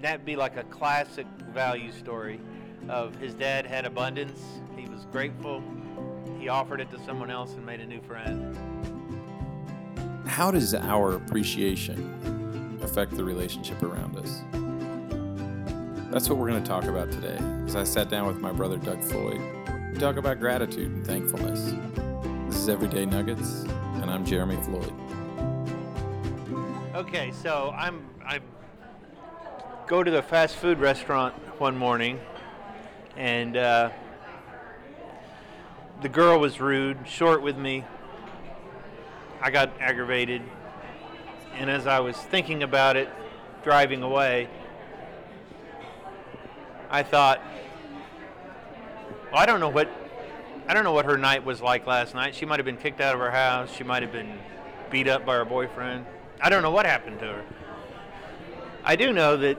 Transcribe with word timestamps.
that'd 0.00 0.24
be 0.24 0.36
like 0.36 0.56
a 0.56 0.64
classic 0.64 1.26
value 1.52 1.92
story 1.92 2.40
of 2.88 3.14
his 3.16 3.34
dad 3.34 3.66
had 3.66 3.84
abundance, 3.84 4.40
he 4.76 4.88
was 4.88 5.04
grateful, 5.12 5.62
he 6.38 6.48
offered 6.48 6.80
it 6.80 6.90
to 6.90 6.98
someone 7.04 7.30
else 7.30 7.52
and 7.54 7.64
made 7.64 7.80
a 7.80 7.86
new 7.86 8.00
friend. 8.00 8.56
How 10.26 10.50
does 10.50 10.74
our 10.74 11.16
appreciation 11.16 12.78
affect 12.82 13.16
the 13.16 13.24
relationship 13.24 13.82
around 13.82 14.16
us? 14.16 14.42
That's 16.10 16.28
what 16.28 16.38
we're 16.38 16.48
going 16.48 16.62
to 16.62 16.68
talk 16.68 16.84
about 16.84 17.12
today. 17.12 17.38
As 17.66 17.76
I 17.76 17.84
sat 17.84 18.08
down 18.08 18.26
with 18.26 18.38
my 18.38 18.52
brother 18.52 18.78
Doug 18.78 19.02
Floyd, 19.02 19.40
we 19.92 19.98
talk 19.98 20.16
about 20.16 20.40
gratitude 20.40 20.90
and 20.90 21.06
thankfulness. 21.06 21.74
This 22.46 22.56
is 22.56 22.68
Everyday 22.68 23.06
Nuggets, 23.06 23.64
and 24.00 24.10
I'm 24.10 24.24
Jeremy 24.24 24.56
Floyd. 24.62 24.92
Okay, 26.94 27.30
so 27.32 27.72
I'm 27.76 28.04
I 28.24 28.40
go 29.90 30.04
to 30.04 30.10
the 30.12 30.22
fast 30.22 30.54
food 30.54 30.78
restaurant 30.78 31.34
one 31.58 31.76
morning, 31.76 32.20
and 33.16 33.56
uh, 33.56 33.90
the 36.00 36.08
girl 36.08 36.38
was 36.38 36.60
rude, 36.60 36.96
short 37.08 37.42
with 37.42 37.58
me. 37.58 37.84
I 39.42 39.50
got 39.50 39.72
aggravated, 39.80 40.42
and 41.56 41.68
as 41.68 41.88
I 41.88 41.98
was 41.98 42.16
thinking 42.16 42.62
about 42.62 42.96
it, 42.96 43.08
driving 43.64 44.04
away, 44.04 44.48
I 46.88 47.02
thought, 47.02 47.40
well, 49.32 49.42
I 49.42 49.44
don't 49.44 49.58
know 49.58 49.70
what 49.70 49.88
I 50.68 50.74
don't 50.74 50.84
know 50.84 50.92
what 50.92 51.06
her 51.06 51.18
night 51.18 51.44
was 51.44 51.60
like 51.60 51.88
last 51.88 52.14
night. 52.14 52.36
She 52.36 52.46
might 52.46 52.60
have 52.60 52.66
been 52.66 52.76
kicked 52.76 53.00
out 53.00 53.14
of 53.14 53.20
her 53.20 53.32
house. 53.32 53.74
She 53.74 53.82
might 53.82 54.02
have 54.02 54.12
been 54.12 54.38
beat 54.88 55.08
up 55.08 55.26
by 55.26 55.34
her 55.34 55.44
boyfriend. 55.44 56.06
I 56.40 56.48
don't 56.48 56.62
know 56.62 56.70
what 56.70 56.86
happened 56.86 57.18
to 57.18 57.26
her. 57.26 57.44
I 58.84 58.94
do 58.94 59.12
know 59.12 59.36
that 59.36 59.58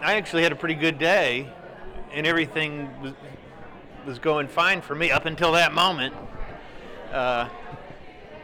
I 0.00 0.14
actually 0.14 0.42
had 0.42 0.52
a 0.52 0.56
pretty 0.56 0.74
good 0.74 0.98
day, 0.98 1.50
and 2.12 2.26
everything 2.26 2.90
was 3.00 3.12
was 4.06 4.18
going 4.20 4.46
fine 4.46 4.80
for 4.80 4.94
me 4.94 5.10
up 5.10 5.26
until 5.26 5.52
that 5.52 5.74
moment. 5.74 6.14
Uh, 7.10 7.48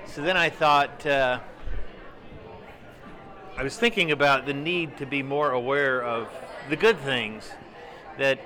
so 0.07 0.21
then 0.21 0.37
I 0.37 0.51
thought 0.51 1.07
uh, 1.07 1.39
I 3.57 3.63
was 3.63 3.77
thinking 3.77 4.11
about 4.11 4.45
the 4.45 4.55
need 4.55 4.97
to 4.97 5.07
be 5.07 5.23
more 5.23 5.53
aware 5.53 6.03
of 6.03 6.29
the 6.69 6.75
good 6.75 6.99
things 6.99 7.49
that 8.19 8.41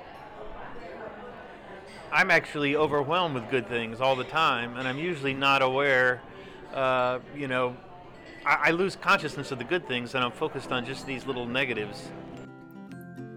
I'm 2.11 2.29
actually 2.29 2.75
overwhelmed 2.75 3.35
with 3.35 3.49
good 3.49 3.67
things 3.67 3.99
all 3.99 4.15
the 4.15 4.23
time, 4.23 4.77
and 4.77 4.87
I'm 4.87 4.99
usually 4.99 5.33
not 5.33 5.61
aware. 5.61 6.21
Uh, 6.73 7.19
you 7.35 7.47
know, 7.47 7.75
I, 8.45 8.67
I 8.67 8.71
lose 8.71 8.95
consciousness 8.95 9.51
of 9.51 9.57
the 9.57 9.63
good 9.63 9.87
things, 9.87 10.13
and 10.13 10.23
I'm 10.23 10.31
focused 10.31 10.71
on 10.71 10.85
just 10.85 11.07
these 11.07 11.25
little 11.25 11.47
negatives. 11.47 12.09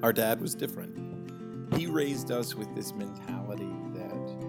Our 0.02 0.12
dad 0.12 0.40
was 0.40 0.54
different. 0.54 1.76
He 1.76 1.86
raised 1.86 2.30
us 2.30 2.54
with 2.54 2.74
this 2.74 2.94
mentality 2.94 3.70
that 3.94 4.46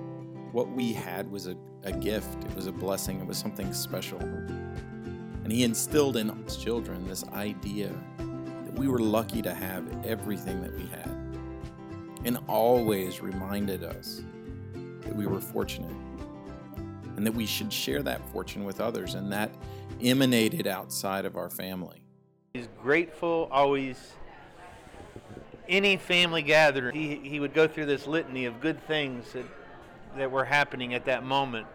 what 0.53 0.69
we 0.71 0.93
had 0.93 1.29
was 1.29 1.47
a, 1.47 1.55
a 1.83 1.91
gift, 1.91 2.43
it 2.43 2.55
was 2.55 2.67
a 2.67 2.71
blessing, 2.71 3.19
it 3.19 3.27
was 3.27 3.37
something 3.37 3.73
special. 3.73 4.19
And 4.19 5.51
he 5.51 5.63
instilled 5.63 6.17
in 6.17 6.29
us 6.29 6.55
children 6.55 7.05
this 7.07 7.25
idea 7.33 7.89
that 8.17 8.73
we 8.73 8.87
were 8.87 8.99
lucky 8.99 9.41
to 9.41 9.53
have 9.53 9.85
everything 10.05 10.61
that 10.61 10.73
we 10.73 10.85
had 10.87 11.09
and 12.23 12.37
always 12.47 13.21
reminded 13.21 13.83
us 13.83 14.23
that 15.01 15.15
we 15.15 15.25
were 15.25 15.41
fortunate 15.41 15.95
and 17.17 17.25
that 17.25 17.33
we 17.33 17.45
should 17.45 17.73
share 17.73 18.01
that 18.01 18.25
fortune 18.31 18.63
with 18.63 18.79
others, 18.79 19.15
and 19.15 19.31
that 19.31 19.51
emanated 20.01 20.65
outside 20.65 21.25
of 21.25 21.35
our 21.35 21.49
family. 21.49 22.01
He's 22.53 22.69
grateful, 22.81 23.47
always. 23.51 24.13
Any 25.71 25.95
family 25.95 26.41
gathering, 26.41 26.95
he, 26.95 27.15
he 27.27 27.39
would 27.39 27.53
go 27.53 27.67
through 27.67 27.85
this 27.85 28.05
litany 28.05 28.45
of 28.45 28.59
good 28.59 28.85
things 28.87 29.31
that, 29.31 29.45
that 30.17 30.29
were 30.29 30.45
happening 30.45 30.93
at 30.93 31.05
that 31.05 31.23
moment. 31.23 31.65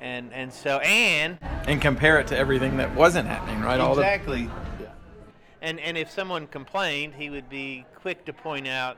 And, 0.00 0.32
and 0.32 0.52
so, 0.52 0.78
and. 0.78 1.38
And 1.66 1.80
compare 1.80 2.18
it 2.20 2.28
to 2.28 2.36
everything 2.36 2.78
that 2.78 2.94
wasn't 2.96 3.28
happening, 3.28 3.60
right? 3.60 3.78
Exactly. 3.78 4.48
All 4.48 4.64
the, 4.78 4.84
yeah. 4.84 4.90
And, 5.60 5.78
and 5.78 5.98
if 5.98 6.10
someone 6.10 6.46
complained, 6.46 7.14
he 7.14 7.28
would 7.28 7.50
be 7.50 7.84
quick 7.96 8.24
to 8.24 8.32
point 8.32 8.66
out 8.66 8.96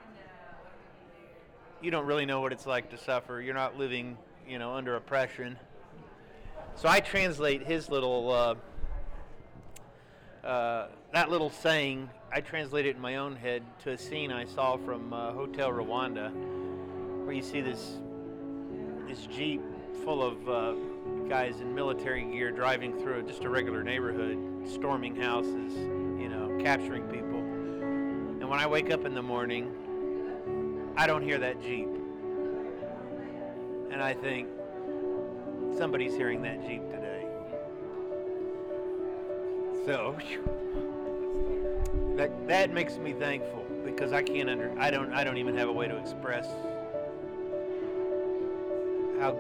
you 1.83 1.91
don't 1.91 2.07
really 2.07 2.27
know 2.27 2.41
what 2.41 2.53
it's 2.53 2.67
like 2.67 2.91
to 2.91 2.99
suffer. 2.99 3.41
You're 3.41 3.55
not 3.55 3.79
living, 3.79 4.17
you 4.49 4.59
know, 4.59 4.75
under 4.75 4.97
oppression. 4.97 5.57
So 6.77 6.89
I 6.89 7.01
translate 7.01 7.63
his 7.63 7.89
little, 7.89 8.31
uh, 10.45 10.47
uh, 10.47 10.89
that 11.13 11.31
little 11.31 11.51
saying, 11.51 12.11
I 12.33 12.41
translate 12.41 12.87
it 12.87 12.95
in 12.95 13.03
my 13.03 13.17
own 13.17 13.35
head 13.35 13.63
to 13.83 13.91
a 13.91 13.99
scene 13.99 14.31
I 14.31 14.45
saw 14.45 14.77
from 14.77 15.13
uh, 15.13 15.33
Hotel 15.33 15.69
Rwanda, 15.71 16.31
where 17.25 17.35
you 17.35 17.43
see 17.43 17.61
this 17.61 17.99
this 19.09 19.27
jeep 19.27 19.61
full 20.05 20.23
of 20.23 20.49
uh, 20.49 20.75
guys 21.29 21.61
in 21.61 21.75
military 21.75 22.23
gear 22.23 22.53
driving 22.53 22.97
through 23.01 23.25
just 23.25 23.43
a 23.43 23.49
regular 23.49 23.83
neighborhood, 23.83 24.39
storming 24.69 25.17
houses, 25.17 25.75
you 25.75 26.29
know, 26.29 26.57
capturing 26.63 27.03
people. 27.09 27.41
And 27.41 28.49
when 28.49 28.61
I 28.61 28.67
wake 28.69 28.93
up 28.93 29.05
in 29.05 29.13
the 29.13 29.23
morning, 29.23 29.73
I 30.97 31.09
don't 31.09 31.23
hear 31.23 31.39
that 31.39 31.61
Jeep. 31.61 31.89
And 33.91 34.01
I 34.01 34.15
think 34.15 34.49
somebody's 35.77 36.15
hearing 36.15 36.43
that 36.43 36.65
Jeep 36.65 36.83
today. 36.91 37.27
So 39.85 40.17
that 42.21 42.49
that 42.49 42.71
makes 42.71 42.99
me 42.99 43.15
thankful 43.15 43.65
because 43.83 44.13
I 44.13 44.23
can't 44.23 44.51
under 44.51 44.75
I 44.79 44.91
don't 44.91 45.11
I 45.15 45.25
don't 45.25 45.39
even 45.39 45.57
have 45.57 45.71
a 45.71 45.73
way 45.73 45.89
to 45.89 45.97
express 45.97 46.47
how 49.19 49.39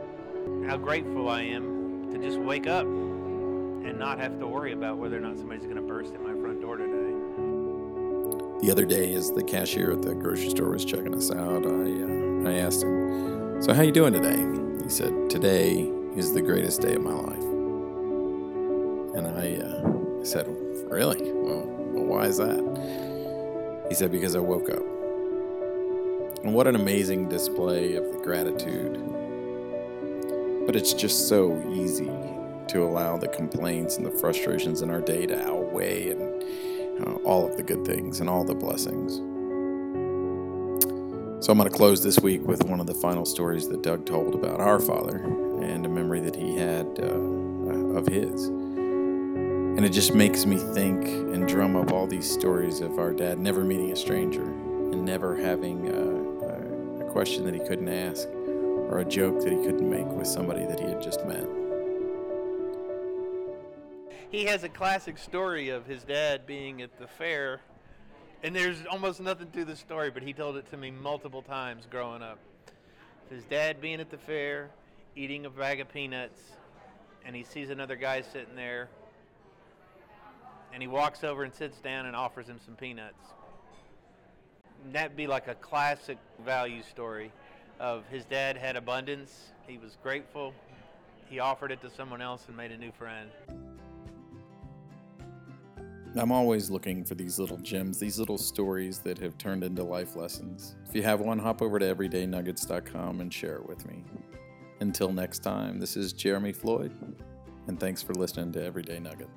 how 0.66 0.78
grateful 0.78 1.28
I 1.28 1.42
am 1.42 2.10
to 2.10 2.18
just 2.18 2.38
wake 2.38 2.66
up 2.66 2.86
and 2.86 3.98
not 3.98 4.18
have 4.18 4.38
to 4.38 4.46
worry 4.46 4.72
about 4.72 4.96
whether 4.96 5.18
or 5.18 5.20
not 5.20 5.36
somebody's 5.36 5.64
going 5.64 5.76
to 5.76 5.82
burst 5.82 6.14
in 6.14 6.22
my 6.22 6.32
front 6.40 6.62
door 6.62 6.78
today 6.78 6.96
the 8.62 8.70
other 8.70 8.86
day 8.86 9.14
as 9.14 9.30
the 9.30 9.42
cashier 9.42 9.92
at 9.92 10.00
the 10.00 10.14
grocery 10.14 10.50
store 10.50 10.70
was 10.70 10.84
checking 10.84 11.14
us 11.14 11.30
out, 11.30 11.64
I, 11.64 11.70
uh, 11.70 12.50
I 12.50 12.54
asked 12.58 12.82
him, 12.82 13.62
So, 13.62 13.72
how 13.72 13.80
you 13.80 13.90
doing 13.90 14.12
today? 14.12 14.36
He 14.84 14.90
said, 14.90 15.30
Today 15.30 15.90
is 16.14 16.34
the 16.34 16.42
greatest 16.42 16.82
day 16.82 16.96
of 16.96 17.00
my 17.00 17.14
life. 17.14 17.42
And 19.16 19.26
I, 19.28 19.56
uh, 19.64 20.24
said, 20.24 20.46
Really? 20.90 21.32
Well, 21.32 21.79
well, 21.90 22.04
why 22.04 22.24
is 22.26 22.38
that? 22.38 23.86
He 23.88 23.94
said, 23.94 24.10
Because 24.12 24.36
I 24.36 24.40
woke 24.40 24.70
up. 24.70 24.82
And 26.44 26.54
what 26.54 26.66
an 26.66 26.74
amazing 26.74 27.28
display 27.28 27.96
of 27.96 28.12
the 28.12 28.18
gratitude. 28.18 28.94
But 30.66 30.76
it's 30.76 30.94
just 30.94 31.28
so 31.28 31.62
easy 31.70 32.10
to 32.68 32.84
allow 32.84 33.18
the 33.18 33.28
complaints 33.28 33.96
and 33.96 34.06
the 34.06 34.10
frustrations 34.10 34.80
in 34.80 34.90
our 34.90 35.00
day 35.00 35.26
to 35.26 35.46
outweigh 35.46 36.10
and 36.10 36.44
uh, 37.06 37.14
all 37.24 37.46
of 37.46 37.56
the 37.56 37.62
good 37.62 37.84
things 37.84 38.20
and 38.20 38.30
all 38.30 38.44
the 38.44 38.54
blessings. 38.54 39.16
So 41.44 41.52
I'm 41.52 41.58
going 41.58 41.70
to 41.70 41.76
close 41.76 42.02
this 42.02 42.18
week 42.20 42.46
with 42.46 42.64
one 42.64 42.80
of 42.80 42.86
the 42.86 42.94
final 42.94 43.24
stories 43.24 43.66
that 43.68 43.82
Doug 43.82 44.06
told 44.06 44.34
about 44.34 44.60
our 44.60 44.78
father 44.78 45.16
and 45.16 45.84
a 45.84 45.88
memory 45.88 46.20
that 46.20 46.36
he 46.36 46.56
had 46.56 46.86
uh, 47.02 47.96
of 47.96 48.06
his. 48.06 48.48
And 49.80 49.86
it 49.86 49.92
just 49.92 50.14
makes 50.14 50.44
me 50.44 50.58
think 50.58 51.06
and 51.06 51.48
drum 51.48 51.74
up 51.74 51.90
all 51.90 52.06
these 52.06 52.30
stories 52.30 52.80
of 52.80 52.98
our 52.98 53.14
dad 53.14 53.38
never 53.38 53.64
meeting 53.64 53.90
a 53.92 53.96
stranger 53.96 54.42
and 54.42 55.06
never 55.06 55.34
having 55.34 55.88
uh, 55.88 57.00
a, 57.02 57.06
a 57.06 57.10
question 57.10 57.46
that 57.46 57.54
he 57.54 57.60
couldn't 57.60 57.88
ask 57.88 58.28
or 58.28 58.98
a 58.98 59.06
joke 59.06 59.40
that 59.40 59.50
he 59.50 59.56
couldn't 59.56 59.88
make 59.88 60.04
with 60.04 60.26
somebody 60.26 60.66
that 60.66 60.78
he 60.78 60.84
had 60.84 61.00
just 61.00 61.24
met 61.24 61.48
he 64.30 64.44
has 64.44 64.64
a 64.64 64.68
classic 64.68 65.16
story 65.16 65.70
of 65.70 65.86
his 65.86 66.04
dad 66.04 66.46
being 66.46 66.82
at 66.82 66.98
the 66.98 67.06
fair, 67.06 67.62
and 68.42 68.54
there's 68.54 68.84
almost 68.84 69.18
nothing 69.18 69.50
to 69.52 69.64
the 69.64 69.76
story, 69.76 70.10
but 70.10 70.22
he 70.22 70.34
told 70.34 70.56
it 70.56 70.70
to 70.72 70.76
me 70.76 70.90
multiple 70.90 71.40
times 71.40 71.86
growing 71.90 72.20
up. 72.20 72.38
His 73.30 73.44
dad 73.44 73.80
being 73.80 73.98
at 73.98 74.10
the 74.10 74.18
fair, 74.18 74.68
eating 75.16 75.46
a 75.46 75.50
bag 75.50 75.80
of 75.80 75.90
peanuts, 75.90 76.38
and 77.24 77.34
he 77.34 77.44
sees 77.44 77.70
another 77.70 77.96
guy 77.96 78.20
sitting 78.20 78.54
there, 78.54 78.90
and 80.72 80.82
he 80.82 80.88
walks 80.88 81.24
over 81.24 81.42
and 81.42 81.52
sits 81.52 81.78
down 81.78 82.06
and 82.06 82.16
offers 82.16 82.46
him 82.46 82.58
some 82.64 82.74
peanuts. 82.74 83.26
That'd 84.92 85.16
be 85.16 85.26
like 85.26 85.48
a 85.48 85.54
classic 85.54 86.18
value 86.44 86.82
story 86.82 87.32
of 87.80 88.04
his 88.10 88.24
dad 88.26 88.56
had 88.56 88.76
abundance, 88.76 89.52
he 89.66 89.78
was 89.78 89.96
grateful, 90.02 90.52
he 91.28 91.38
offered 91.38 91.72
it 91.72 91.80
to 91.80 91.90
someone 91.90 92.20
else 92.20 92.44
and 92.48 92.56
made 92.56 92.72
a 92.72 92.76
new 92.76 92.92
friend. 92.92 93.30
I'm 96.16 96.32
always 96.32 96.70
looking 96.70 97.04
for 97.04 97.14
these 97.14 97.38
little 97.38 97.56
gems, 97.58 98.00
these 98.00 98.18
little 98.18 98.36
stories 98.36 98.98
that 99.00 99.16
have 99.18 99.38
turned 99.38 99.62
into 99.62 99.84
life 99.84 100.16
lessons. 100.16 100.74
If 100.88 100.94
you 100.94 101.04
have 101.04 101.20
one, 101.20 101.38
hop 101.38 101.62
over 101.62 101.78
to 101.78 101.94
everydaynuggets.com 101.94 103.20
and 103.20 103.32
share 103.32 103.56
it 103.56 103.68
with 103.68 103.86
me. 103.86 104.02
Until 104.80 105.12
next 105.12 105.38
time, 105.38 105.78
this 105.78 105.96
is 105.96 106.12
Jeremy 106.12 106.52
Floyd, 106.52 106.92
and 107.68 107.78
thanks 107.78 108.02
for 108.02 108.12
listening 108.14 108.50
to 108.52 108.64
Everyday 108.64 108.98
Nugget. 108.98 109.28